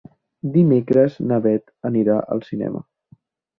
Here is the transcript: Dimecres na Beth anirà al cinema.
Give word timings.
Dimecres 0.55 1.19
na 1.33 1.39
Beth 1.45 1.69
anirà 1.91 2.19
al 2.37 2.43
cinema. 2.51 2.85